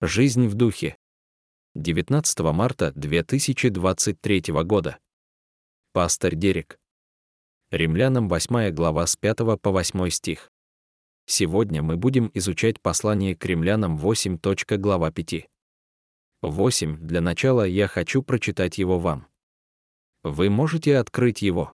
[0.00, 0.96] Жизнь в духе.
[1.74, 5.00] 19 марта 2023 года.
[5.92, 6.78] Пастор Дерек.
[7.72, 10.52] Римлянам 8 глава с 5 по 8 стих.
[11.26, 14.38] Сегодня мы будем изучать послание к римлянам 8.
[14.76, 15.48] глава 5.
[16.42, 16.98] 8.
[16.98, 19.26] Для начала я хочу прочитать его вам.
[20.22, 21.72] Вы можете открыть его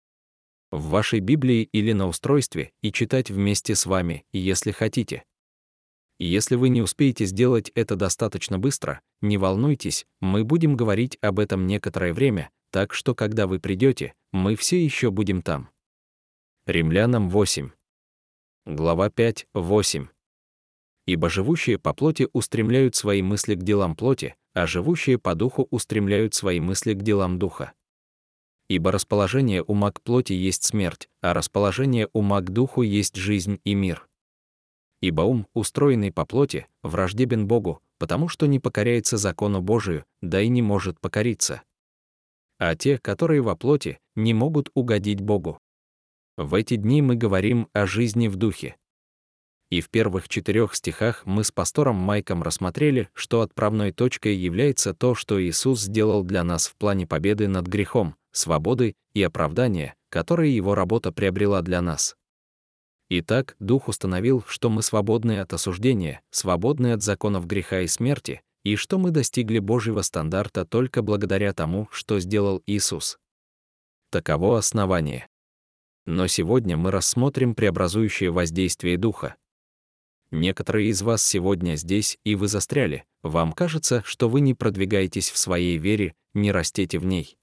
[0.73, 5.23] в вашей Библии или на устройстве и читать вместе с вами, если хотите.
[6.19, 11.39] И если вы не успеете сделать это достаточно быстро, не волнуйтесь, мы будем говорить об
[11.39, 15.71] этом некоторое время, так что когда вы придете, мы все еще будем там.
[16.67, 17.71] Римлянам 8.
[18.67, 20.09] Глава 5, 8.
[21.07, 26.35] Ибо живущие по плоти устремляют свои мысли к делам плоти, а живущие по духу устремляют
[26.35, 27.73] свои мысли к делам духа.
[28.69, 33.75] Ибо расположение ума к плоти есть смерть, а расположение ума к духу есть жизнь и
[33.75, 34.08] мир.
[35.01, 40.49] Ибо ум, устроенный по плоти, враждебен Богу, потому что не покоряется закону Божию, да и
[40.49, 41.63] не может покориться.
[42.59, 45.61] А те, которые во плоти, не могут угодить Богу.
[46.37, 48.77] В эти дни мы говорим о жизни в духе.
[49.71, 55.15] И в первых четырех стихах мы с пастором Майком рассмотрели, что отправной точкой является то,
[55.15, 60.75] что Иисус сделал для нас в плане победы над грехом, свободы и оправдания, которые его
[60.75, 62.17] работа приобрела для нас.
[63.11, 68.77] Итак, Дух установил, что мы свободны от осуждения, свободны от законов греха и смерти, и
[68.77, 73.19] что мы достигли Божьего стандарта только благодаря тому, что сделал Иисус.
[74.11, 75.27] Таково основание.
[76.05, 79.37] Но сегодня мы рассмотрим преобразующее воздействие Духа.
[80.31, 83.05] Некоторые из вас сегодня здесь, и вы застряли.
[83.23, 87.39] Вам кажется, что вы не продвигаетесь в своей вере, не растете в ней.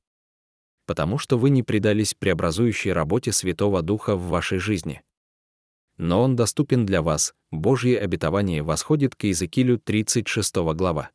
[0.85, 5.01] Потому что вы не предались преобразующей работе Святого Духа в вашей жизни
[5.97, 7.33] но он доступен для вас.
[7.51, 11.11] Божье обетование восходит к Иезекиилю 36 глава.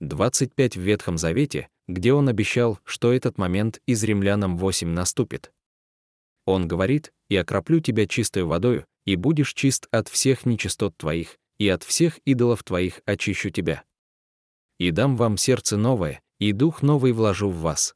[0.00, 5.52] 25 в Ветхом Завете, где он обещал, что этот момент из Римлянам 8 наступит.
[6.46, 11.68] Он говорит, «И окроплю тебя чистой водою, и будешь чист от всех нечистот твоих, и
[11.68, 13.84] от всех идолов твоих очищу тебя.
[14.78, 17.94] И дам вам сердце новое, и дух новый вложу в вас.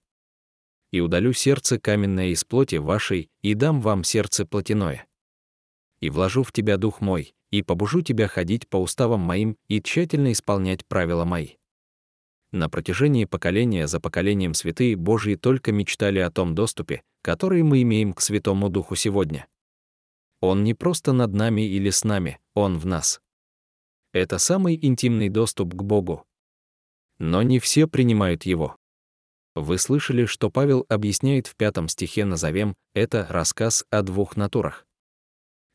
[0.92, 5.06] И удалю сердце каменное из плоти вашей, и дам вам сердце плотяное
[6.00, 10.32] и вложу в тебя дух мой, и побужу тебя ходить по уставам моим и тщательно
[10.32, 11.56] исполнять правила мои».
[12.52, 18.12] На протяжении поколения за поколением святые Божьи только мечтали о том доступе, который мы имеем
[18.12, 19.48] к Святому Духу сегодня.
[20.40, 23.20] Он не просто над нами или с нами, Он в нас.
[24.12, 26.24] Это самый интимный доступ к Богу.
[27.18, 28.76] Но не все принимают его.
[29.54, 34.86] Вы слышали, что Павел объясняет в пятом стихе «Назовем»— это рассказ о двух натурах.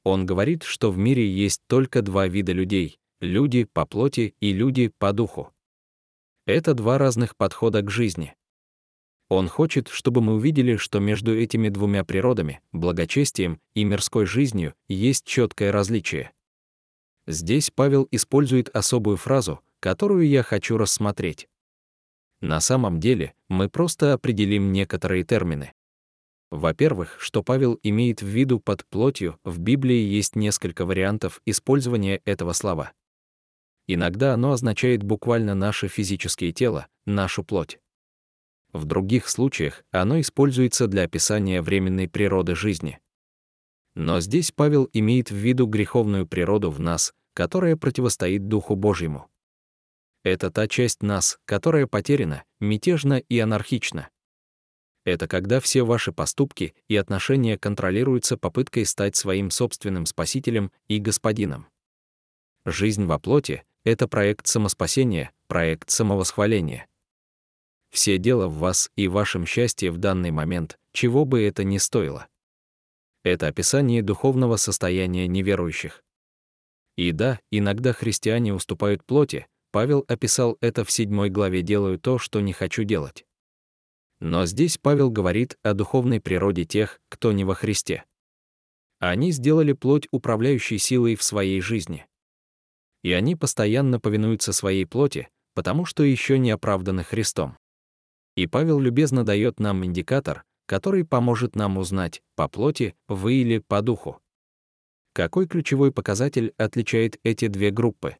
[0.03, 4.91] Он говорит, что в мире есть только два вида людей— люди по плоти и люди
[4.97, 5.53] по духу.
[6.45, 8.35] Это два разных подхода к жизни.
[9.29, 15.25] Он хочет, чтобы мы увидели, что между этими двумя природами, благочестием и мирской жизнью, есть
[15.25, 16.31] четкое различие.
[17.27, 21.47] Здесь Павел использует особую фразу, которую я хочу рассмотреть.
[22.41, 25.73] На самом деле, мы просто определим некоторые термины.
[26.51, 32.53] Во-первых, что Павел имеет в виду под плотью, в Библии есть несколько вариантов использования этого
[32.53, 32.91] слова.
[33.87, 37.79] Иногда оно означает буквально наше физическое тело, нашу плоть.
[38.71, 42.99] В других случаях оно используется для описания временной природы жизни.
[43.95, 49.27] Но здесь Павел имеет в виду греховную природу в нас, которая противостоит Духу Божьему.
[50.23, 54.09] Это та часть нас, которая потеряна, мятежна и анархична.
[55.09, 61.65] Это когда все ваши поступки и отношения контролируются попыткой стать своим собственным спасителем и господином.
[62.63, 66.85] Жизнь во плоти— это проект самоспасения, проект самовосхваления.
[67.89, 72.27] Все дело в вас и вашем счастье в данный момент, чего бы это ни стоило.
[73.23, 76.03] Это описание духовного состояния неверующих.
[76.97, 82.41] И да, иногда христиане уступают плоти, Павел описал это в седьмой главе «Делаю то, что
[82.41, 83.25] не хочу делать».
[84.19, 88.03] Но здесь Павел говорит о духовной природе тех, кто не во Христе.
[88.99, 92.05] Они сделали плоть управляющей силой в своей жизни.
[93.01, 97.57] И они постоянно повинуются своей плоти, потому что еще не оправданы Христом.
[98.35, 103.81] И Павел любезно дает нам индикатор, который поможет нам узнать, по плоти вы или по
[103.81, 104.21] духу.
[105.13, 108.17] Какой ключевой показатель отличает эти две группы?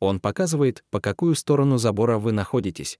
[0.00, 2.98] Он показывает, по какую сторону забора вы находитесь,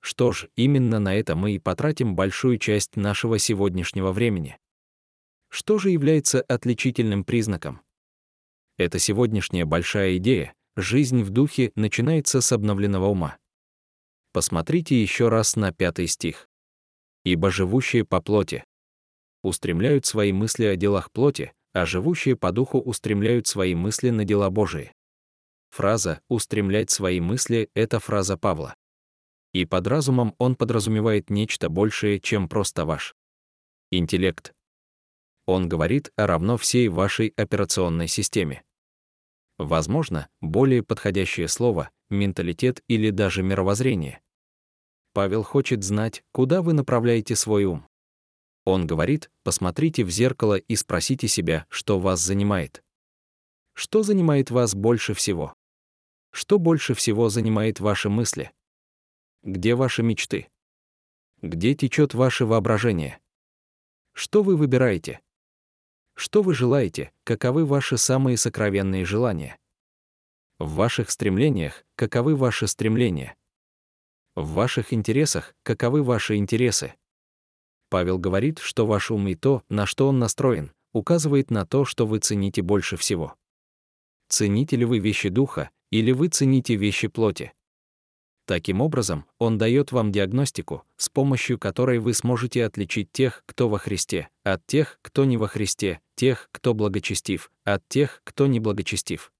[0.00, 4.58] что ж, именно на это мы и потратим большую часть нашего сегодняшнего времени.
[5.48, 7.80] Что же является отличительным признаком?
[8.76, 13.38] Это сегодняшняя большая идея, жизнь в духе начинается с обновленного ума.
[14.32, 16.48] Посмотрите еще раз на пятый стих.
[17.24, 18.64] «Ибо живущие по плоти
[19.42, 24.50] устремляют свои мысли о делах плоти, а живущие по духу устремляют свои мысли на дела
[24.50, 24.92] Божии».
[25.70, 28.74] Фраза «устремлять свои мысли»— это фраза Павла.
[29.52, 33.14] И под разумом он подразумевает нечто большее, чем просто ваш
[33.90, 34.52] интеллект.
[35.46, 38.62] Он говорит о равно всей вашей операционной системе.
[39.56, 44.20] Возможно, более подходящее слово— менталитет или даже мировоззрение.
[45.14, 47.86] Павел хочет знать, куда вы направляете свой ум.
[48.64, 52.84] Он говорит, посмотрите в зеркало и спросите себя, что вас занимает.
[53.72, 55.54] Что занимает вас больше всего?
[56.30, 58.52] Что больше всего занимает ваши мысли?
[59.44, 60.48] Где ваши мечты?
[61.42, 63.20] Где течет ваше воображение?
[64.12, 65.20] Что вы выбираете?
[66.14, 69.56] Что вы желаете, каковы ваши самые сокровенные желания?
[70.58, 73.36] В ваших стремлениях, каковы ваши стремления?
[74.34, 76.94] В ваших интересах, каковы ваши интересы?
[77.90, 82.08] Павел говорит, что ваш ум и то, на что он настроен, указывает на то, что
[82.08, 83.36] вы цените больше всего.
[84.28, 87.52] Цените ли вы вещи духа, или вы цените вещи плоти?
[88.48, 93.76] Таким образом, он дает вам диагностику, с помощью которой вы сможете отличить тех, кто во
[93.76, 99.34] Христе, от тех, кто не во Христе, тех, кто благочестив, от тех, кто не благочестив.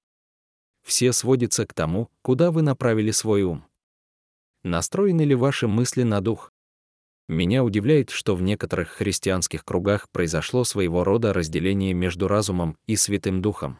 [0.86, 3.64] Все сводится к тому, куда вы направили свой ум.
[4.62, 6.52] Настроены ли ваши мысли на дух?
[7.28, 13.40] Меня удивляет, что в некоторых христианских кругах произошло своего рода разделение между разумом и Святым
[13.40, 13.78] Духом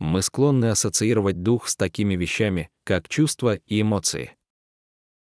[0.00, 4.36] мы склонны ассоциировать дух с такими вещами, как чувства и эмоции.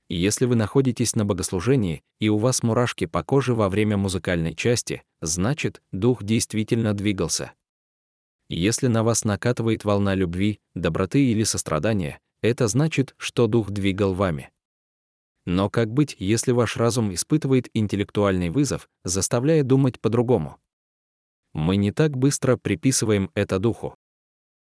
[0.10, 5.04] Если вы находитесь на богослужении, и у вас мурашки по коже во время музыкальной части,
[5.22, 7.52] значит, дух действительно двигался.
[8.50, 14.50] Если на вас накатывает волна любви, доброты или сострадания, это значит, что дух двигал вами.
[15.46, 20.58] Но как быть, если ваш разум испытывает интеллектуальный вызов, заставляя думать по-другому?
[21.54, 23.96] Мы не так быстро приписываем это духу.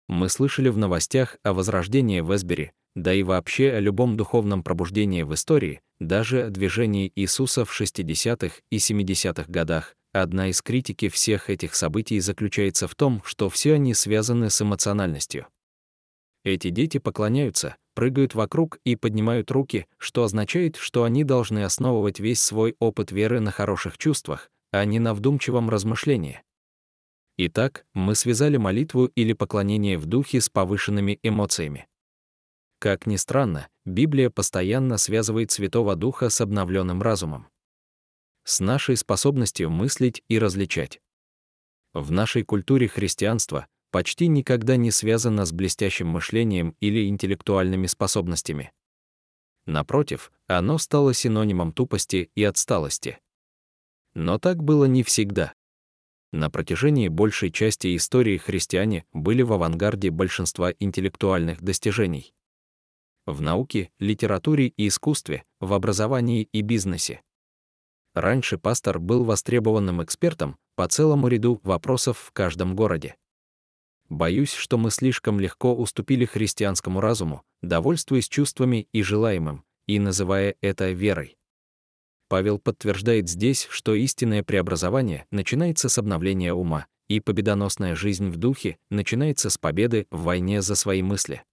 [0.07, 5.23] Мы слышали в новостях о возрождении в Эсбери, да и вообще о любом духовном пробуждении
[5.23, 9.95] в истории, даже о движении Иисуса в 60-х и 70-х годах.
[10.11, 15.47] Одна из критики всех этих событий заключается в том, что все они связаны с эмоциональностью.
[16.43, 22.41] Эти дети поклоняются, прыгают вокруг и поднимают руки, что означает, что они должны основывать весь
[22.41, 26.41] свой опыт веры на хороших чувствах, а не на вдумчивом размышлении.
[27.37, 31.87] Итак, мы связали молитву или поклонение в духе с повышенными эмоциями.
[32.83, 37.47] Как ни странно, Библия постоянно связывает Святого Духа с обновленным разумом.
[38.43, 40.99] С нашей способностью мыслить и различать.
[41.93, 48.73] В нашей культуре христианства почти никогда не связано с блестящим мышлением или интеллектуальными способностями.
[49.65, 53.17] Напротив, оно стало синонимом тупости и отсталости.
[54.13, 55.53] Но так было не всегда.
[56.33, 62.33] На протяжении большей части истории христиане были в авангарде большинства интеллектуальных достижений.
[63.25, 67.21] В науке, литературе и искусстве, в образовании и бизнесе.
[68.13, 73.15] Раньше пастор был востребованным экспертом по целому ряду вопросов в каждом городе.
[74.09, 80.91] Боюсь, что мы слишком легко уступили христианскому разуму, довольствуясь чувствами и желаемым, и называя это
[80.91, 81.37] верой.
[82.27, 88.77] Павел подтверждает здесь, что истинное преобразование начинается с обновления ума, и победоносная жизнь в духе
[88.89, 91.43] начинается с победы в войне за свои мысли.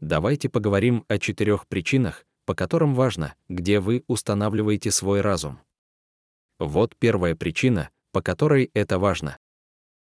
[0.00, 5.58] Давайте поговорим о четырех причинах, по которым важно, где вы устанавливаете свой разум.
[6.60, 9.38] Вот первая причина, по которой это важно.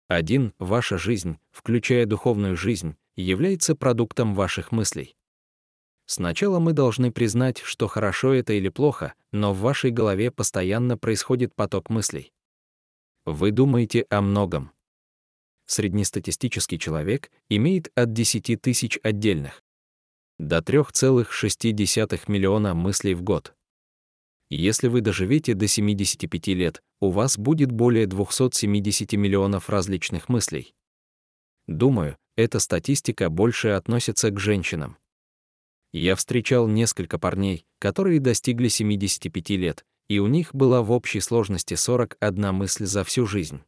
[0.07, 5.15] Один, Ваша жизнь, включая духовную жизнь, является продуктом ваших мыслей.
[6.05, 11.53] Сначала мы должны признать, что хорошо это или плохо, но в вашей голове постоянно происходит
[11.53, 12.31] поток мыслей.
[13.25, 14.71] Вы думаете о многом.
[15.65, 19.61] Среднестатистический человек имеет от 10 тысяч отдельных
[20.41, 23.53] до 3,6 миллиона мыслей в год.
[24.49, 30.73] Если вы доживете до 75 лет, у вас будет более 270 миллионов различных мыслей.
[31.67, 34.97] Думаю, эта статистика больше относится к женщинам.
[35.93, 41.75] Я встречал несколько парней, которые достигли 75 лет, и у них была в общей сложности
[41.75, 43.61] 41 мысль за всю жизнь.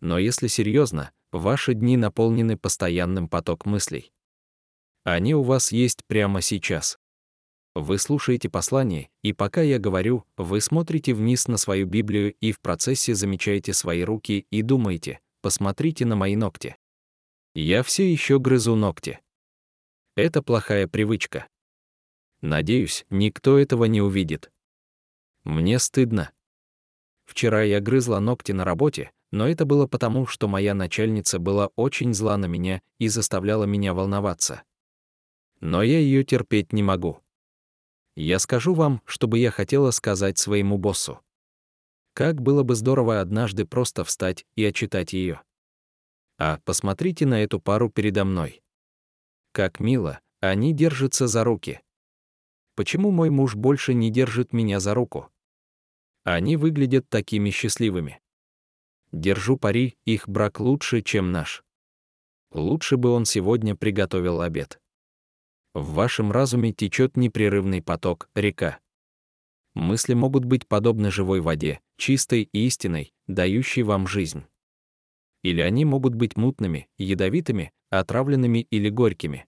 [0.00, 4.12] Но если серьезно, ваши дни наполнены постоянным поток мыслей.
[5.04, 6.98] Они у вас есть прямо сейчас.
[7.74, 12.60] Вы слушаете послание, и пока я говорю, вы смотрите вниз на свою Библию и в
[12.60, 16.76] процессе замечаете свои руки и думаете, посмотрите на мои ногти.
[17.54, 19.20] Я все еще грызу ногти.
[20.16, 21.48] Это плохая привычка.
[22.42, 24.52] Надеюсь, никто этого не увидит.
[25.44, 26.30] Мне стыдно.
[27.24, 32.12] Вчера я грызла ногти на работе, но это было потому, что моя начальница была очень
[32.12, 34.62] зла на меня и заставляла меня волноваться.
[35.62, 37.20] Но я ее терпеть не могу.
[38.16, 41.20] Я скажу вам, чтобы я хотела сказать своему боссу.
[42.14, 45.40] Как было бы здорово однажды просто встать и отчитать ее.
[46.36, 48.60] А, посмотрите на эту пару передо мной.
[49.52, 51.80] Как мило, они держатся за руки.
[52.74, 55.30] Почему мой муж больше не держит меня за руку?
[56.24, 58.20] Они выглядят такими счастливыми.
[59.12, 61.62] Держу пари, их брак лучше, чем наш.
[62.50, 64.81] Лучше бы он сегодня приготовил обед.
[65.74, 68.78] В вашем разуме течет непрерывный поток, река.
[69.74, 74.44] Мысли могут быть подобны живой воде, чистой и истинной, дающей вам жизнь.
[75.42, 79.46] Или они могут быть мутными, ядовитыми, отравленными или горькими.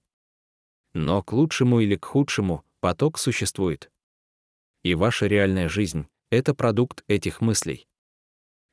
[0.94, 3.90] Но к лучшему или к худшему поток существует.
[4.82, 7.86] И ваша реальная жизнь— это продукт этих мыслей.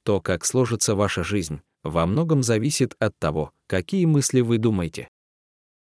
[0.03, 5.10] То, как сложится ваша жизнь, во многом зависит от того, какие мысли вы думаете.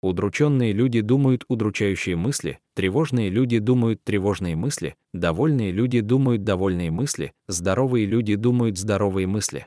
[0.06, 7.32] Удрученные люди думают удручающие мысли, тревожные люди думают тревожные мысли, довольные люди думают довольные мысли,
[7.48, 9.66] здоровые люди думают здоровые мысли.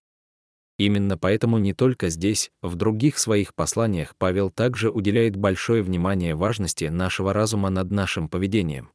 [0.78, 6.86] Именно поэтому не только здесь, в других своих посланиях Павел также уделяет большое внимание важности
[6.86, 8.92] нашего разума над нашим поведением.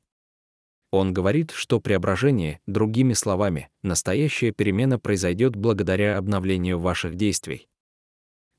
[0.92, 7.68] Он говорит, что преображение, другими словами, настоящая перемена произойдет благодаря обновлению ваших действий.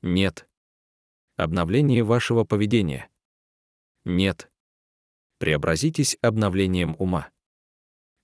[0.02, 0.46] Нет,
[1.36, 3.10] Обновление вашего поведения.
[4.04, 4.50] Нет.
[5.38, 7.28] Преобразитесь обновлением ума.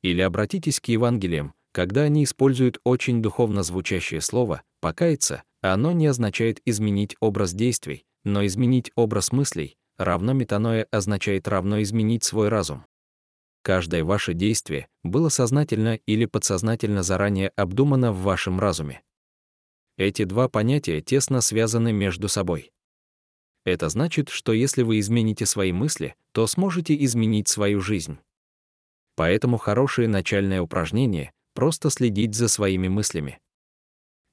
[0.02, 6.60] Или обратитесь к Евангелиям, когда они используют очень духовно звучащее слово «покаяться», оно не означает
[6.64, 12.86] изменить образ действий, но изменить образ мыслей, равно метаноя означает равно изменить свой разум.
[13.62, 19.02] Каждое ваше действие было сознательно или подсознательно заранее обдумано в вашем разуме.
[19.96, 22.72] Эти два понятия тесно связаны между собой.
[23.64, 28.18] Это значит, что если вы измените свои мысли, то сможете изменить свою жизнь.
[29.14, 33.38] Поэтому хорошее начальное упражнение— просто следить за своими мыслями.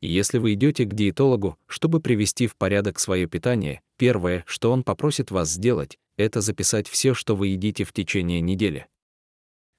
[0.01, 5.29] Если вы идете к диетологу, чтобы привести в порядок свое питание, первое, что он попросит
[5.29, 8.87] вас сделать, это записать все, что вы едите в течение недели.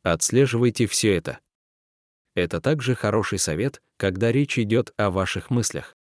[0.03, 1.41] Отслеживайте все это.
[2.35, 5.97] Это также хороший совет, когда речь идет о ваших мыслях.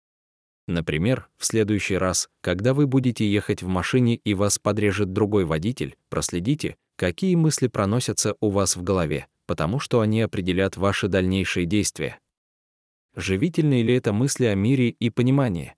[0.67, 5.95] Например, в следующий раз, когда вы будете ехать в машине и вас подрежет другой водитель,
[6.09, 12.19] проследите, какие мысли проносятся у вас в голове, потому что они определят ваши дальнейшие действия.
[13.15, 15.75] Живительные ли это мысли о мире и понимании?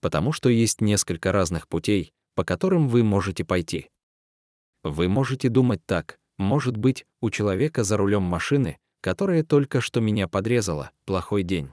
[0.00, 3.90] Потому что есть несколько разных путей, по которым вы можете пойти.
[4.84, 10.28] Вы можете думать так, может быть, у человека за рулем машины, которая только что меня
[10.28, 11.70] подрезала, плохой день.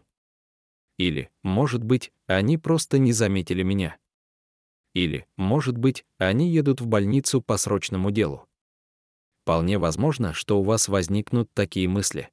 [0.98, 3.98] Или, может быть, они просто не заметили меня.
[4.94, 8.48] Или, может быть, они едут в больницу по срочному делу.
[9.44, 12.30] Вполне возможно, что у вас возникнут такие мысли.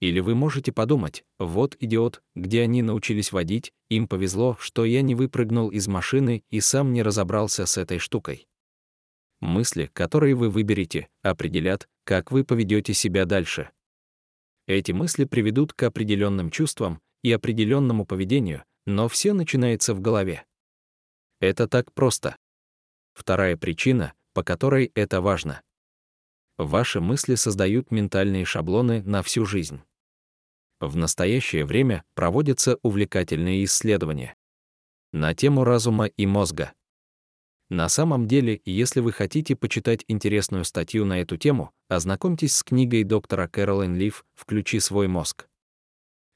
[0.00, 5.14] Или вы можете подумать, вот идиот, где они научились водить, им повезло, что я не
[5.14, 8.48] выпрыгнул из машины и сам не разобрался с этой штукой.
[9.40, 13.70] Мысли, которые вы выберете, определят, как вы поведете себя дальше.
[14.66, 20.44] Эти мысли приведут к определенным чувствам, и определенному поведению, но все начинается в голове.
[21.40, 22.36] Это так просто.
[23.12, 25.62] Вторая причина, по которой это важно.
[26.58, 29.80] Ваши мысли создают ментальные шаблоны на всю жизнь.
[30.80, 34.36] В настоящее время проводятся увлекательные исследования
[35.12, 36.72] на тему разума и мозга.
[37.68, 43.04] На самом деле, если вы хотите почитать интересную статью на эту тему, ознакомьтесь с книгой
[43.04, 45.49] доктора Кэролин Лив «Включи свой мозг».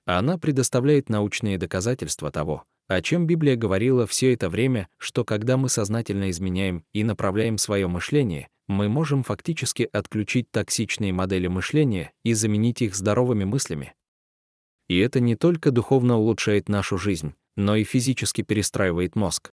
[0.06, 5.70] Она предоставляет научные доказательства того, о чем Библия говорила все это время, что когда мы
[5.70, 12.82] сознательно изменяем и направляем свое мышление, мы можем фактически отключить токсичные модели мышления и заменить
[12.82, 13.94] их здоровыми мыслями.
[14.88, 19.50] И это не только духовно улучшает нашу жизнь, но и физически перестраивает мозг.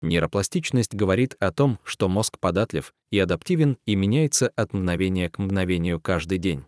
[0.00, 6.00] Нейропластичность говорит о том, что мозг податлив и адаптивен и меняется от мгновения к мгновению
[6.00, 6.64] каждый день.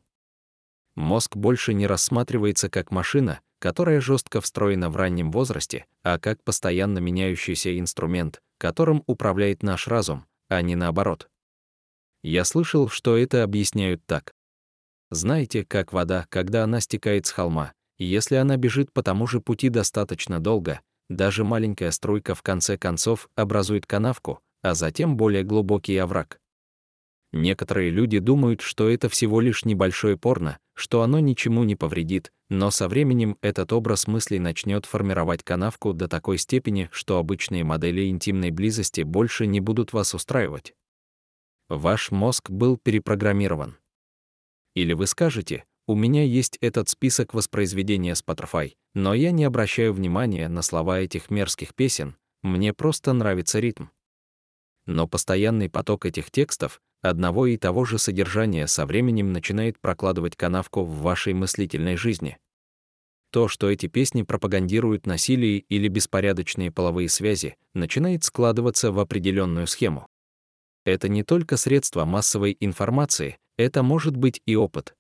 [0.99, 6.99] Мозг больше не рассматривается как машина, которая жестко встроена в раннем возрасте, а как постоянно
[6.99, 11.29] меняющийся инструмент, которым управляет наш разум, а не наоборот.
[12.25, 14.33] Я слышал, что это объясняют так.
[15.13, 19.69] Знаете, как вода, когда она стекает с холма, если она бежит по тому же пути
[19.69, 26.41] достаточно долго, даже маленькая струйка в конце концов образует канавку, а затем более глубокий овраг.
[27.33, 32.71] Некоторые люди думают, что это всего лишь небольшое порно, что оно ничему не повредит, но
[32.71, 38.53] со временем этот образ мыслей начнет формировать канавку до такой степени, что обычные модели интимной
[38.53, 40.75] близости больше не будут вас устраивать.
[41.69, 43.77] Ваш мозг был перепрограммирован.
[44.75, 50.49] Или вы скажете, у меня есть этот список воспроизведения Spotify, но я не обращаю внимания
[50.49, 53.87] на слова этих мерзких песен, мне просто нравится ритм.
[54.89, 60.83] Но постоянный поток этих текстов, одного и того же содержания со временем начинает прокладывать канавку
[60.83, 62.39] в вашей мыслительной жизни.
[63.31, 70.07] То, что эти песни пропагандируют насилие или беспорядочные половые связи, начинает складываться в определенную схему.
[70.87, 74.97] Это не только средство массовой информации, это может быть и опыт.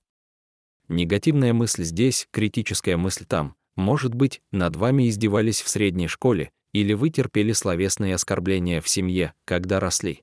[0.88, 3.57] Негативная мысль здесь, критическая мысль там.
[3.75, 9.34] Может быть, над вами издевались в средней школе, или вы терпели словесные оскорбления в семье,
[9.44, 10.22] когда росли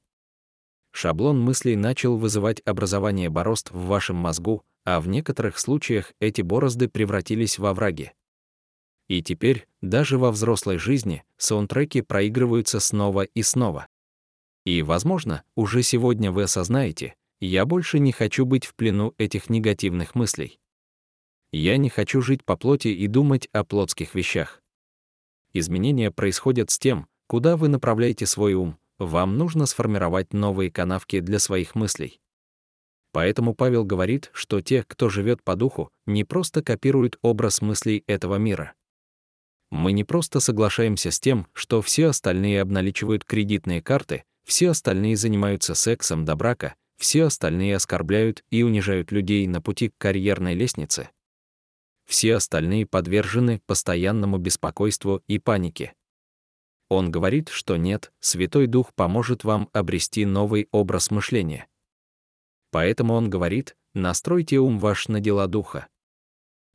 [0.96, 6.88] шаблон мыслей начал вызывать образование борозд в вашем мозгу, а в некоторых случаях эти борозды
[6.88, 8.12] превратились во враги.
[9.08, 13.88] И теперь, даже во взрослой жизни, саундтреки проигрываются снова и снова.
[14.66, 20.16] И, возможно, уже сегодня вы осознаете, я больше не хочу быть в плену этих негативных
[20.16, 20.60] мыслей.
[21.52, 24.62] Я не хочу жить по плоти и думать о плотских вещах.
[25.58, 31.40] Изменения происходят с тем, куда вы направляете свой ум, вам нужно сформировать новые канавки для
[31.40, 32.20] своих мыслей.
[33.14, 38.36] Поэтому Павел говорит, что те, кто живет по духу, не просто копируют образ мыслей этого
[38.36, 38.74] мира.
[39.72, 45.74] Мы не просто соглашаемся с тем, что все остальные обналичивают кредитные карты, все остальные занимаются
[45.74, 51.12] сексом до брака, все остальные оскорбляют и унижают людей на пути к карьерной лестнице.
[52.06, 55.94] Все остальные подвержены постоянному беспокойству и панике.
[56.88, 61.68] Он говорит, что нет, Святой Дух поможет вам обрести новый образ мышления.
[62.72, 65.88] Поэтому он говорит, настройте ум ваш на дела Духа.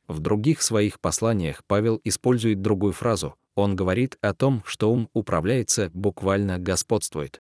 [0.07, 3.35] В других своих посланиях Павел использует другую фразу.
[3.55, 7.41] Он говорит о том, что ум управляется, буквально господствует.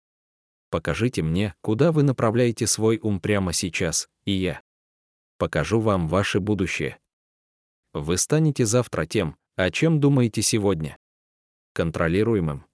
[0.71, 4.62] Покажите мне, куда вы направляете свой ум прямо сейчас, и я
[5.38, 6.98] покажу вам ваше будущее.
[7.95, 10.97] Вы станете завтра тем, о чем думаете сегодня
[11.71, 12.65] контролируемым.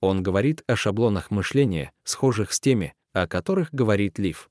[0.00, 4.50] Он говорит о шаблонах мышления, схожих с теми, о которых говорит Лив.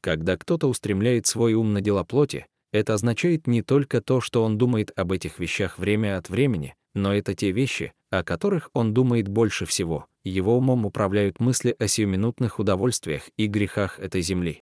[0.00, 4.58] Когда кто-то устремляет свой ум на дела плоти, это означает не только то, что он
[4.58, 9.26] думает об этих вещах время от времени, но это те вещи, о которых он думает
[9.26, 10.06] больше всего.
[10.22, 14.62] Его умом управляют мысли о сиюминутных удовольствиях и грехах этой земли.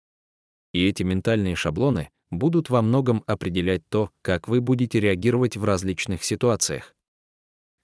[0.75, 6.25] И эти ментальные шаблоны будут во многом определять то, как вы будете реагировать в различных
[6.25, 6.95] ситуациях.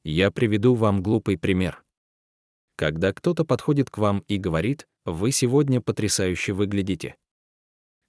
[0.05, 1.83] Я приведу вам глупый пример.
[2.77, 7.17] Когда кто-то подходит к вам и говорит, вы сегодня потрясающе выглядите.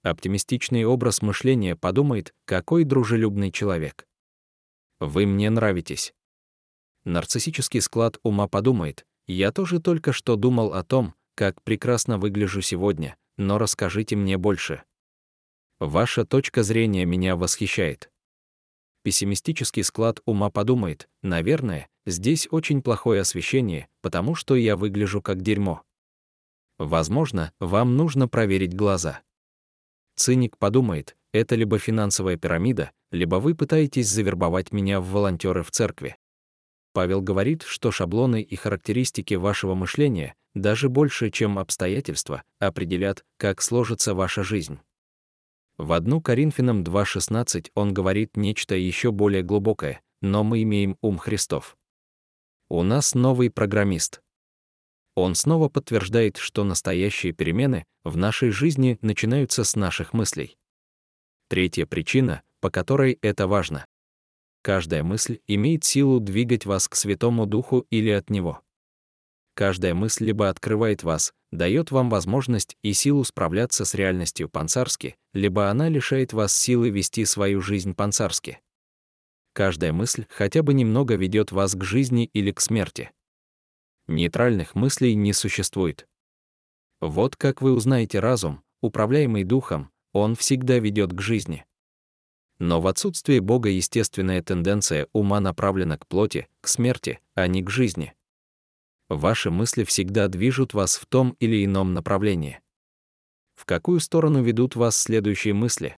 [0.02, 4.06] Оптимистичный образ мышления подумает, какой дружелюбный человек.
[5.00, 6.14] Вы мне нравитесь.
[7.04, 13.16] Нарциссический склад ума подумает, я тоже только что думал о том, как прекрасно выгляжу сегодня,
[13.36, 14.82] но расскажите мне больше.
[15.78, 18.10] Ваша точка зрения меня восхищает
[19.06, 25.82] пессимистический склад ума подумает, наверное, здесь очень плохое освещение, потому что я выгляжу как дерьмо.
[26.76, 29.20] Возможно, вам нужно проверить глаза.
[30.16, 36.16] Циник подумает, это либо финансовая пирамида, либо вы пытаетесь завербовать меня в волонтеры в церкви.
[36.92, 44.14] Павел говорит, что шаблоны и характеристики вашего мышления, даже больше, чем обстоятельства, определят, как сложится
[44.14, 44.80] ваша жизнь.
[45.78, 51.76] В одну Коринфянам 2.16 он говорит нечто еще более глубокое, но мы имеем ум Христов.
[52.68, 54.22] У нас новый программист.
[55.14, 60.56] Он снова подтверждает, что настоящие перемены в нашей жизни начинаются с наших мыслей.
[61.48, 63.86] Третья причина, по которой это важно.
[64.62, 68.62] Каждая мысль имеет силу двигать вас к Святому Духу или от Него.
[69.56, 75.70] Каждая мысль либо открывает вас, дает вам возможность и силу справляться с реальностью пансарски, либо
[75.70, 78.60] она лишает вас силы вести свою жизнь пансарски.
[79.54, 83.12] Каждая мысль хотя бы немного ведет вас к жизни или к смерти.
[84.08, 86.06] Нейтральных мыслей не существует.
[87.00, 91.64] Вот как вы узнаете разум, управляемый духом, он всегда ведет к жизни.
[92.58, 97.70] Но в отсутствие Бога естественная тенденция ума направлена к плоти, к смерти, а не к
[97.70, 98.12] жизни.
[99.08, 102.60] Ваши мысли всегда движут вас в том или ином направлении.
[103.54, 105.96] В какую сторону ведут вас следующие мысли?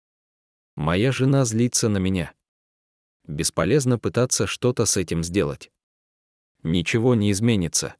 [0.75, 2.33] Моя жена злится на меня.
[3.25, 5.71] Бесполезно пытаться что-то с этим сделать.
[6.63, 7.95] Ничего не изменится.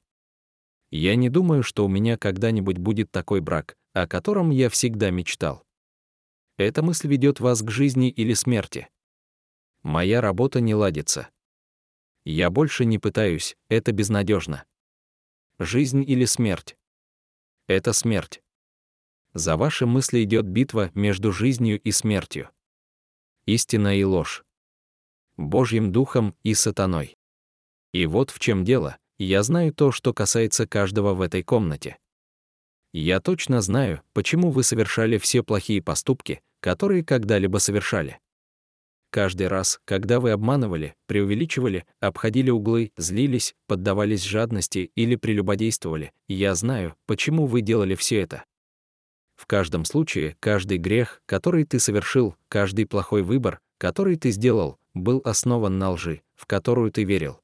[0.90, 5.64] Я не думаю, что у меня когда-нибудь будет такой брак, о котором я всегда мечтал.
[6.58, 8.90] Эта мысль ведет вас к жизни или смерти.
[9.84, 11.30] Моя работа не ладится.
[12.26, 14.66] Я больше не пытаюсь, это безнадежно.
[15.60, 16.78] Жизнь или смерть?
[17.68, 18.44] Это смерть.
[19.34, 22.52] За ваши мысли идет битва между жизнью и смертью.
[23.48, 24.46] Истина и ложь.
[25.36, 27.18] Божьим духом и сатаной.
[27.92, 31.98] И вот в чем дело, я знаю то, что касается каждого в этой комнате.
[32.94, 38.20] Я точно знаю, почему вы совершали все плохие поступки, которые когда-либо совершали.
[39.10, 46.96] Каждый раз, когда вы обманывали, преувеличивали, обходили углы, злились, поддавались жадности или прелюбодействовали, я знаю,
[47.06, 48.44] почему вы делали все это.
[49.36, 55.22] В каждом случае, каждый грех, который ты совершил, каждый плохой выбор, который ты сделал, был
[55.24, 57.40] основан на лжи, в которую ты верил.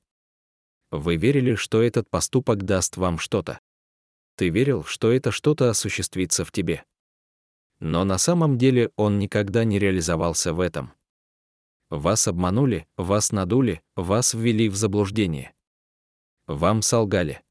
[0.91, 3.59] Вы верили, что этот поступок даст вам что-то.
[4.35, 6.83] Ты верил, что это что-то осуществится в тебе.
[7.79, 10.93] Но на самом деле он никогда не реализовался в этом.
[11.89, 15.53] Вас обманули, вас надули, вас ввели в заблуждение.
[16.47, 17.41] Вам солгали.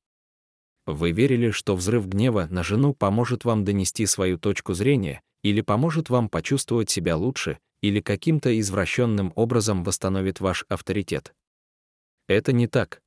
[0.86, 6.10] Вы верили, что взрыв гнева на жену поможет вам донести свою точку зрения или поможет
[6.10, 11.34] вам почувствовать себя лучше, или каким-то извращенным образом восстановит ваш авторитет.
[12.28, 13.02] Это не так.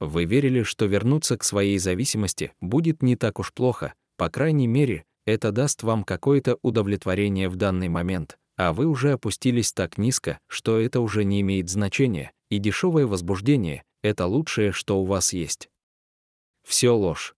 [0.00, 5.04] Вы верили, что вернуться к своей зависимости будет не так уж плохо, по крайней мере,
[5.26, 10.78] это даст вам какое-то удовлетворение в данный момент, а вы уже опустились так низко, что
[10.78, 15.70] это уже не имеет значения, и дешевое возбуждение— это лучшее, что у вас есть.
[16.66, 17.36] Все ложь.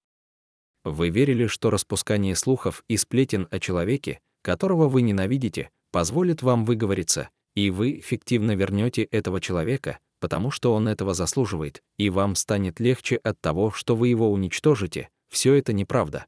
[0.83, 7.29] Вы верили, что распускание слухов и сплетен о человеке, которого вы ненавидите, позволит вам выговориться,
[7.55, 13.17] и вы эффективно вернете этого человека, потому что он этого заслуживает, и вам станет легче
[13.17, 16.25] от того, что вы его уничтожите, все это неправда.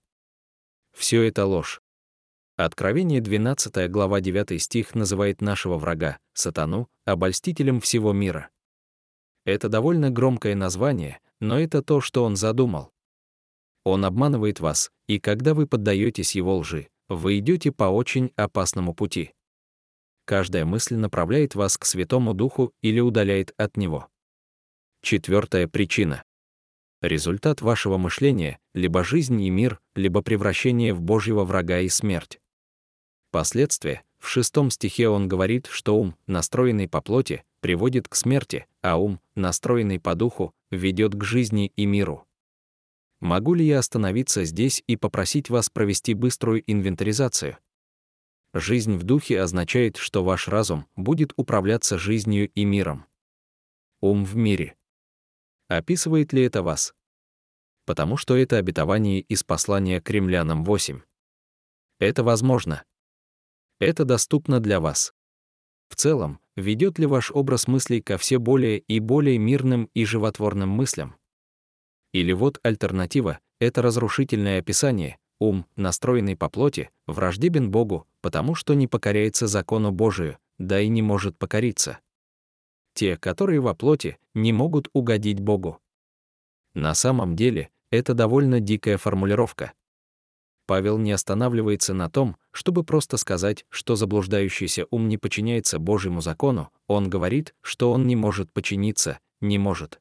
[0.95, 1.81] Все это ложь.
[2.65, 8.51] Откровение 12 глава 9 стих называет нашего врага, сатану, обольстителем всего мира.
[9.45, 12.93] Это довольно громкое название, но это то, что он задумал.
[13.83, 19.33] Он обманывает вас, и когда вы поддаетесь его лжи, вы идете по очень опасному пути.
[20.25, 24.07] Каждая мысль направляет вас к Святому Духу или удаляет от него.
[25.03, 26.23] Четвертая причина.
[27.01, 32.39] Результат вашего мышления— либо жизнь и мир, либо превращение в Божьего врага и смерть.
[33.33, 34.05] Последствия.
[34.19, 39.21] В шестом стихе он говорит, что ум, настроенный по плоти, приводит к смерти, а ум,
[39.35, 42.27] настроенный по духу, ведет к жизни и миру.
[43.21, 47.57] Могу ли я остановиться здесь и попросить вас провести быструю инвентаризацию?
[48.53, 53.07] Жизнь в духе означает, что ваш разум будет управляться жизнью и миром.
[54.03, 54.77] Ум в мире.
[55.69, 56.93] Описывает ли это вас?
[57.87, 61.01] Потому что это обетование из послания к римлянам 8.
[61.99, 62.85] Это возможно.
[63.83, 65.13] Это доступно для вас.
[65.89, 70.69] В целом, ведет ли ваш образ мыслей ко все более и более мирным и животворным
[70.69, 71.17] мыслям?
[72.13, 78.87] Или вот альтернатива— это разрушительное описание, ум, настроенный по плоти, враждебен Богу, потому что не
[78.87, 81.99] покоряется закону Божию, да и не может покориться.
[82.95, 85.81] Те, которые во плоти, не могут угодить Богу.
[86.75, 89.73] На самом деле, это довольно дикая формулировка.
[90.73, 96.71] Павел не останавливается на том, чтобы просто сказать, что заблуждающийся ум не подчиняется Божьему закону,
[96.87, 100.01] он говорит, что он не может подчиниться, не может.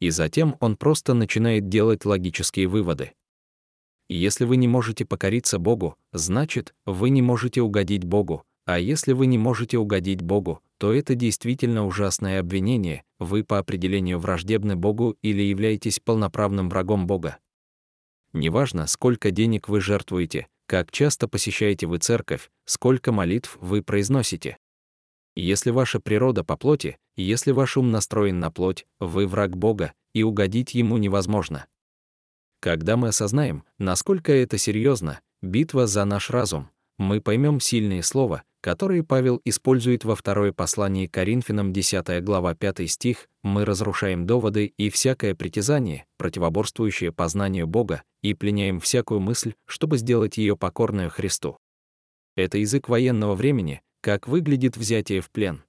[0.00, 3.12] И затем он просто начинает делать логические выводы.
[4.08, 9.26] Если вы не можете покориться Богу, значит, вы не можете угодить Богу, а если вы
[9.26, 15.42] не можете угодить Богу, то это действительно ужасное обвинение, вы по определению враждебны Богу или
[15.42, 17.38] являетесь полноправным врагом Бога.
[18.32, 24.58] Неважно, сколько денег вы жертвуете, как часто посещаете вы церковь, сколько молитв вы произносите.
[25.34, 30.22] Если ваша природа по плоти, если ваш ум настроен на плоть, вы враг Бога, и
[30.22, 31.66] угодить ему невозможно.
[32.60, 39.04] Когда мы осознаем, насколько это серьезно, битва за наш разум, мы поймем сильные слова, которые
[39.04, 45.34] Павел использует во второе послание Коринфянам 10 глава 5 стих, мы разрушаем доводы и всякое
[45.34, 51.56] притязание, противоборствующее познанию Бога, и пленяем всякую мысль, чтобы сделать ее покорную Христу.
[52.36, 55.62] Это язык военного времени, как выглядит взятие в плен.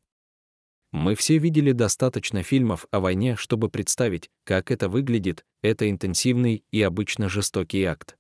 [0.91, 6.82] Мы все видели достаточно фильмов о войне, чтобы представить, как это выглядит, это интенсивный и
[6.82, 8.17] обычно жестокий акт.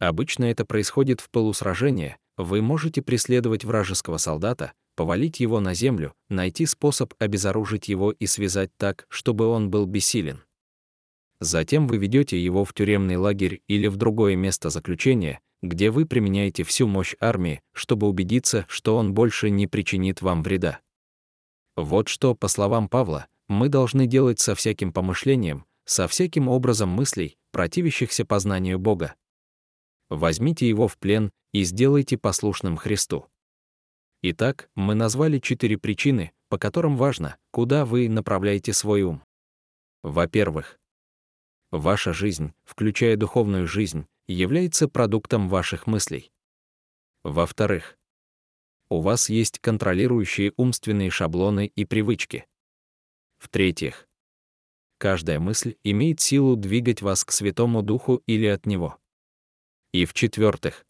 [0.00, 6.64] Обычно это происходит в полусражении, вы можете преследовать вражеского солдата, повалить его на землю, найти
[6.66, 10.42] способ обезоружить его и связать так, чтобы он был бессилен.
[11.40, 16.62] Затем вы ведете его в тюремный лагерь или в другое место заключения, где вы применяете
[16.62, 20.80] всю мощь армии, чтобы убедиться, что он больше не причинит вам вреда.
[21.76, 27.36] Вот что, по словам Павла, мы должны делать со всяким помышлением, со всяким образом мыслей,
[27.50, 29.14] противящихся познанию Бога.
[30.08, 33.26] Возьмите его в плен и сделайте послушным Христу.
[34.22, 39.22] Итак, мы назвали четыре причины, по которым важно, куда вы направляете свой ум.
[40.02, 40.78] Во-первых,
[41.70, 46.30] ваша жизнь, включая духовную жизнь, является продуктом ваших мыслей.
[47.24, 47.98] Во-вторых,
[48.90, 52.46] у вас есть контролирующие умственные шаблоны и привычки.
[53.38, 54.08] В-третьих,
[54.98, 58.98] каждая мысль имеет силу двигать вас к Святому Духу или от Него.
[59.92, 60.84] И в-четвертых,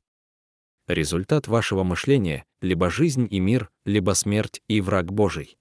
[0.88, 5.58] результат вашего мышления— либо жизнь и мир, либо смерть и враг Божий.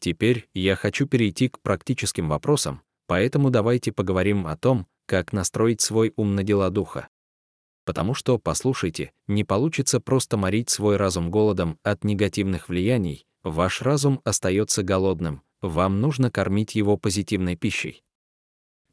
[0.00, 6.12] Теперь я хочу перейти к практическим вопросам, поэтому давайте поговорим о том, как настроить свой
[6.16, 7.08] ум на дела духа.
[7.84, 14.20] Потому что, послушайте, не получится просто морить свой разум голодом от негативных влияний, ваш разум
[14.24, 18.02] остается голодным, вам нужно кормить его позитивной пищей.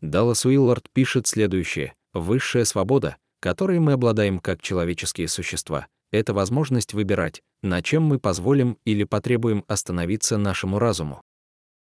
[0.01, 1.93] Даллас Уиллард пишет следующее.
[2.13, 8.77] «Высшая свобода, которой мы обладаем как человеческие существа, это возможность выбирать, на чем мы позволим
[8.83, 11.21] или потребуем остановиться нашему разуму.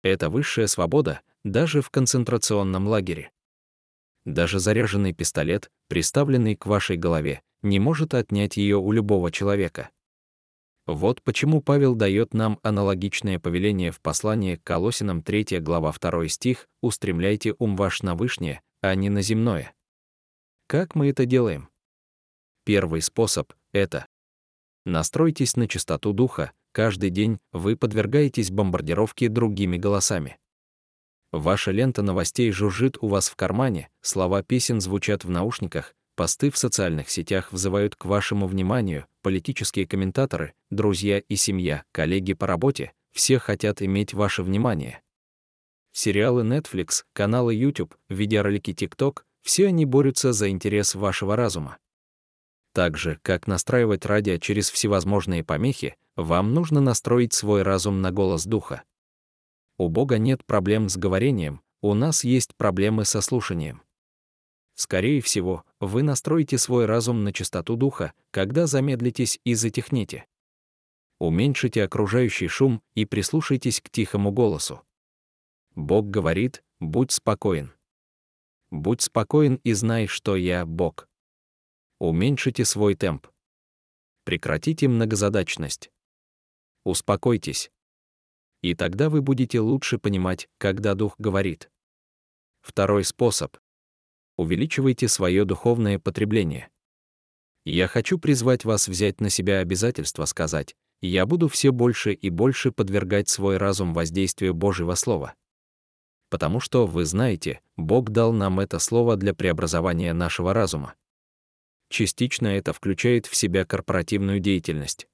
[0.04, 3.32] Это высшая свобода даже в концентрационном лагере.
[4.24, 9.90] Даже заряженный пистолет, приставленный к вашей голове, не может отнять ее у любого человека.
[10.86, 16.68] Вот почему Павел дает нам аналогичное повеление в послании к Колосинам 3 глава 2 стих
[16.80, 19.74] «Устремляйте ум ваш на вышнее, а не на земное».
[20.70, 21.68] Как мы это делаем?
[22.64, 24.06] Первый способ— это
[24.84, 30.38] Настройтесь на чистоту духа, каждый день вы подвергаетесь бомбардировке другими голосами.
[31.32, 36.56] Ваша лента новостей жужжит у вас в кармане, слова песен звучат в наушниках, посты в
[36.56, 43.40] социальных сетях взывают к вашему вниманию, политические комментаторы, друзья и семья, коллеги по работе, все
[43.40, 45.02] хотят иметь ваше внимание.
[45.90, 51.78] Сериалы Netflix, каналы YouTube, видеоролики TikTok— все они борются за интерес вашего разума.
[52.72, 58.44] Так же, как настраивать радио через всевозможные помехи, вам нужно настроить свой разум на голос
[58.44, 58.84] духа.
[59.76, 63.82] У Бога нет проблем с говорением, у нас есть проблемы со слушанием.
[64.74, 70.26] Скорее всего, вы настроите свой разум на чистоту духа, когда замедлитесь и затихнете.
[71.18, 74.82] Уменьшите окружающий шум и прислушайтесь к тихому голосу.
[75.74, 77.72] Бог говорит, будь спокоен.
[78.70, 81.08] Будь спокоен и знай, что я Бог.
[81.98, 83.26] Уменьшите свой темп.
[84.24, 85.90] Прекратите многозадачность.
[86.84, 87.70] Успокойтесь
[88.62, 91.70] и тогда вы будете лучше понимать, когда Дух говорит.
[92.60, 93.56] Второй способ.
[94.36, 96.68] Увеличивайте свое духовное потребление.
[97.64, 102.72] Я хочу призвать вас взять на себя обязательство сказать, я буду все больше и больше
[102.72, 105.34] подвергать свой разум воздействию Божьего Слова.
[106.28, 110.94] Потому что, вы знаете, Бог дал нам это Слово для преобразования нашего разума.
[111.88, 115.08] Частично это включает в себя корпоративную деятельность.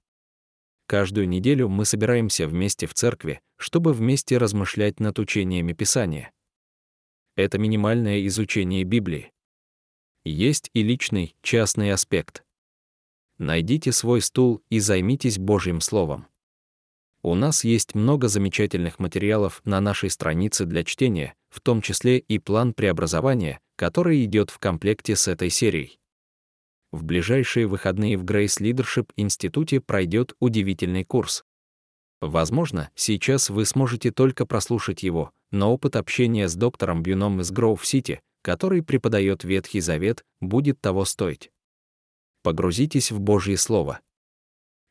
[0.86, 6.32] Каждую неделю мы собираемся вместе в церкви, чтобы вместе размышлять над учениями Писания.
[7.34, 9.32] Это минимальное изучение Библии.
[10.24, 12.44] Есть и личный, частный аспект.
[13.38, 16.26] Найдите свой стул и займитесь Божьим Словом.
[17.26, 22.38] У нас есть много замечательных материалов на нашей странице для чтения, в том числе и
[22.38, 25.98] план преобразования, который идет в комплекте с этой серией.
[26.92, 31.42] В ближайшие выходные в Grace Leadership Институте пройдет удивительный курс.
[32.20, 38.20] Возможно, сейчас вы сможете только прослушать его, но опыт общения с доктором Бюном из Гроув-Сити,
[38.42, 41.50] который преподает Ветхий Завет, будет того стоить.
[42.44, 43.98] Погрузитесь в Божье Слово.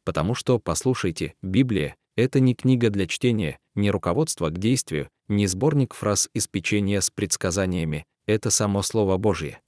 [0.03, 5.93] Потому что, послушайте, Библия— это не книга для чтения, не руководство к действию, не сборник
[5.93, 9.61] фраз из печенья с предсказаниями, это само Слово Божье.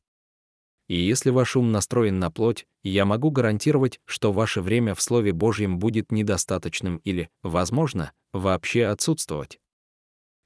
[0.87, 5.33] И если ваш ум настроен на плоть, я могу гарантировать, что ваше время в Слове
[5.33, 9.59] Божьем будет недостаточным или, возможно, вообще отсутствовать.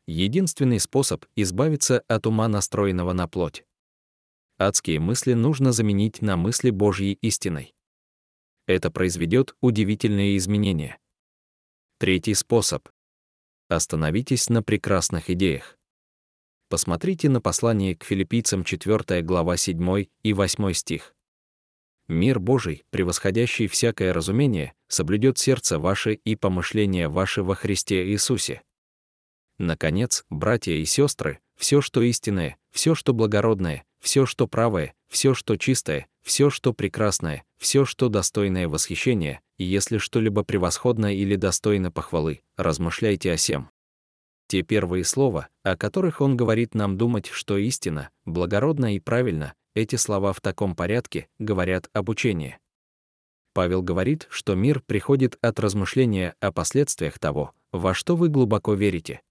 [0.08, 3.64] Единственный способ избавиться от ума, настроенного на плоть.
[4.58, 7.74] Адские мысли нужно заменить на мысли Божьей истиной.
[8.66, 10.98] Это произведет удивительные изменения.
[12.02, 12.90] Третий способ.
[13.68, 15.78] Остановитесь на прекрасных идеях.
[16.68, 21.14] Посмотрите на послание к филиппийцам 4 глава 7 и 8 стих.
[22.08, 28.64] «Мир Божий, превосходящий всякое разумение, соблюдет сердце ваше и помышления ваши во Христе Иисусе».
[29.60, 35.58] Наконец, братья и сестры, все, что истинное, все, что благородное, все, что правое, все, что
[35.58, 42.42] чистое, все, что прекрасное, все, что достойное восхищения, и если что-либо превосходно или достойно похвалы,
[42.56, 43.70] размышляйте о сем.
[44.48, 49.98] Те первые слова, о которых он говорит нам думать, что истина, благородно и правильно, эти
[49.98, 52.58] слова в таком порядке говорят об учении.
[53.54, 59.22] Павел говорит, что мир приходит от размышления о последствиях того, во что вы глубоко верите.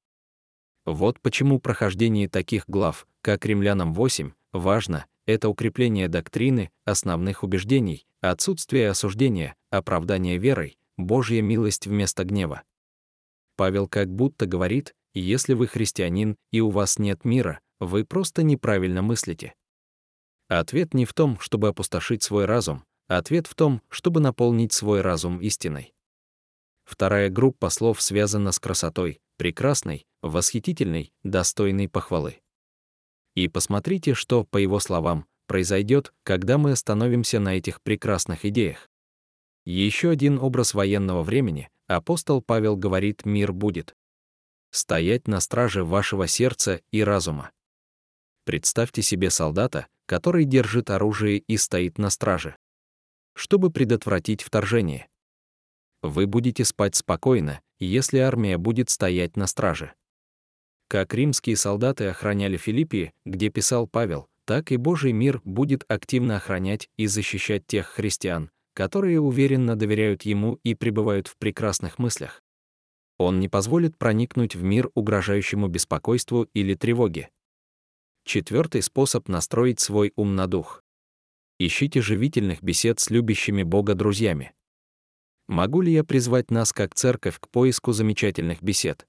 [0.85, 8.91] Вот почему прохождение таких глав, как Римлянам 8, важно, это укрепление доктрины, основных убеждений, отсутствие
[8.91, 12.63] осуждения, оправдание верой, Божья милость вместо гнева.
[13.57, 19.03] Павел как будто говорит, если вы христианин и у вас нет мира, вы просто неправильно
[19.03, 19.55] мыслите.
[20.49, 25.41] Ответ не в том, чтобы опустошить свой разум, ответ в том, чтобы наполнить свой разум
[25.41, 25.95] истиной.
[26.85, 32.41] Вторая группа слов связана с красотой, прекрасной, восхитительной, достойной похвалы.
[33.35, 38.89] И посмотрите, что, по его словам, произойдет, когда мы остановимся на этих прекрасных идеях.
[39.65, 43.95] Еще один образ военного времени, апостол Павел говорит «мир будет».
[44.71, 47.51] Стоять на страже вашего сердца и разума.
[48.45, 52.57] Представьте себе солдата, который держит оружие и стоит на страже.
[53.35, 55.09] Чтобы предотвратить вторжение.
[56.03, 59.93] Вы будете спать спокойно, если армия будет стоять на страже.
[60.91, 66.89] Как римские солдаты охраняли Филиппии, где писал Павел, так и Божий мир будет активно охранять
[66.97, 72.43] и защищать тех христиан, которые уверенно доверяют Ему и пребывают в прекрасных мыслях.
[73.19, 77.31] Он не позволит проникнуть в мир угрожающему беспокойству или тревоге.
[78.25, 80.83] Четвертый способ настроить свой ум на дух.
[81.61, 84.55] Ищите живительных бесед с любящими Бога друзьями.
[85.47, 89.07] Могу ли я призвать нас как церковь к поиску замечательных бесед?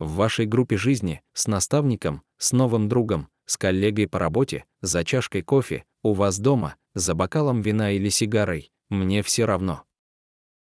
[0.00, 5.42] В вашей группе жизни, с наставником, с новым другом, с коллегой по работе, за чашкой
[5.42, 9.84] кофе, у вас дома, за бокалом вина или сигарой, мне все равно.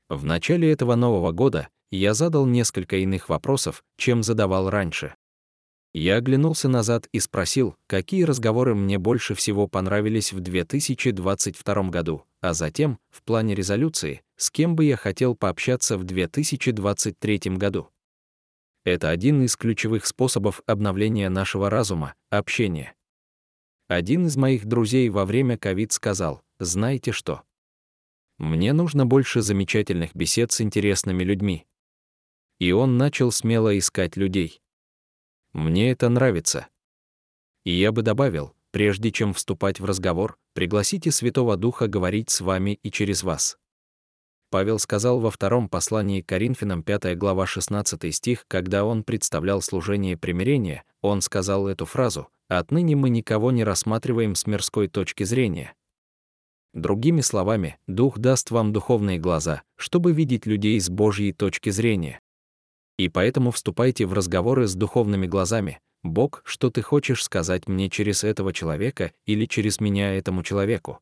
[0.09, 5.15] В начале этого Нового года я задал несколько иных вопросов, чем задавал раньше.
[5.93, 12.53] Я оглянулся назад и спросил, какие разговоры мне больше всего понравились в 2022 году, а
[12.53, 17.91] затем, в плане резолюции, с кем бы я хотел пообщаться в 2023 году.
[18.85, 22.95] Это один из ключевых способов обновления нашего разума— общение.
[23.89, 27.43] Один из моих друзей во время ковид сказал, знаете что?
[28.39, 31.67] Мне нужно больше замечательных бесед с интересными людьми.
[32.59, 34.63] И он начал смело искать людей.
[35.53, 36.69] Мне это нравится.
[37.65, 42.79] И я бы добавил, прежде чем вступать в разговор, пригласите Святого Духа говорить с вами
[42.83, 43.59] и через вас.
[44.51, 50.17] Павел сказал во втором послании к Коринфянам 5 глава 16 стих, когда он представлял служение
[50.17, 55.73] примирения, он сказал эту фразу «Отныне мы никого не рассматриваем с мирской точки зрения».
[56.75, 62.21] Другими словами, Дух даст вам духовные глаза, чтобы видеть людей с Божьей точки зрения.
[62.99, 65.81] И поэтому вступайте в разговоры с духовными глазами.
[66.03, 71.01] Бог, что ты хочешь сказать мне через этого человека или через меня этому человеку?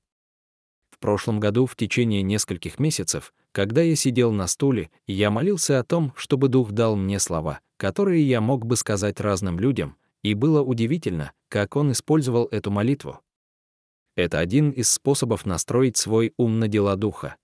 [0.98, 5.84] В прошлом году в течение нескольких месяцев, когда я сидел на стуле, я молился о
[5.84, 10.60] том, чтобы Дух дал мне слова, которые я мог бы сказать разным людям, и было
[10.60, 13.20] удивительно, как он использовал эту молитву.
[14.16, 17.36] Это один из способов настроить свой ум на дела Духа.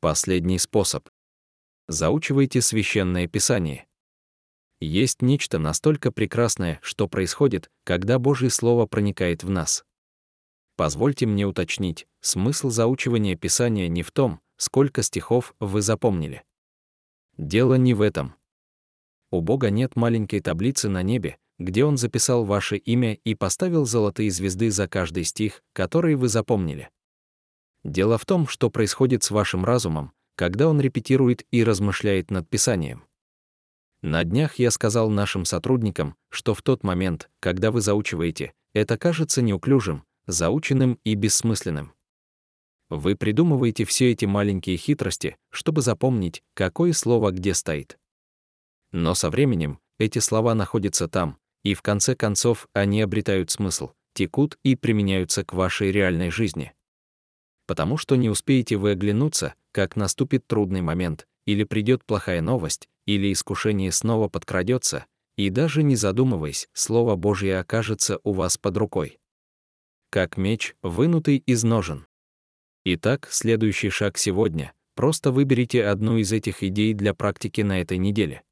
[0.00, 1.08] Последний способ
[1.86, 3.86] заучивайте священное писание.
[4.80, 9.84] Есть нечто настолько прекрасное, что происходит, когда Божье Слово проникает в нас.
[10.76, 16.44] Позвольте мне уточнить, смысл заучивания Писания не в том, сколько стихов вы запомнили.
[17.38, 18.34] Дело не в этом.
[19.30, 24.30] У Бога нет маленькой таблицы на небе, где Он записал ваше имя и поставил золотые
[24.30, 26.90] звезды за каждый стих, который вы запомнили.
[27.82, 33.04] Дело в том, что происходит с вашим разумом, когда он репетирует и размышляет над писанием.
[34.02, 39.40] На днях я сказал нашим сотрудникам, что в тот момент, когда вы заучиваете, это кажется
[39.40, 41.92] неуклюжим, заученным и бессмысленным.
[42.88, 47.98] Вы придумываете все эти маленькие хитрости, чтобы запомнить, какое слово где стоит.
[48.92, 54.58] Но со временем эти слова находятся там, и в конце концов они обретают смысл, текут
[54.62, 56.72] и применяются к вашей реальной жизни
[57.66, 63.32] потому что не успеете вы оглянуться, как наступит трудный момент, или придет плохая новость, или
[63.32, 65.06] искушение снова подкрадется,
[65.36, 69.18] и даже не задумываясь, Слово Божье окажется у вас под рукой.
[70.10, 72.06] Как меч, вынутый из ножен.
[72.84, 78.42] Итак, следующий шаг сегодня— просто выберите одну из этих идей для практики на этой неделе.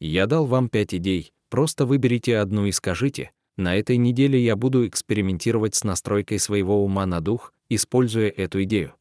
[0.00, 4.86] Я дал вам пять идей, просто выберите одну и скажите, На этой неделе я буду
[4.86, 8.94] экспериментировать с настройкой своего ума на дух, используя эту идею.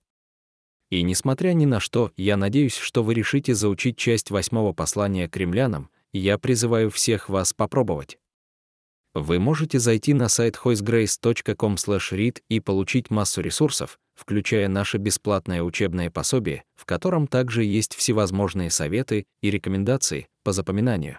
[0.90, 5.38] И несмотря ни на что, я надеюсь, что вы решите заучить часть восьмого послания к
[5.38, 8.18] римлянам, я призываю всех вас попробовать.
[9.20, 16.66] Вы можете зайти на сайт hoisegrace.com/read и получить массу ресурсов, включая наше бесплатное учебное пособие,
[16.76, 21.18] в котором также есть всевозможные советы и рекомендации по запоминанию.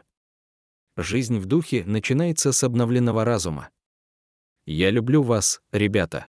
[0.97, 3.69] Жизнь в духе начинается с обновленного разума.
[4.65, 6.29] Я люблю вас, ребята.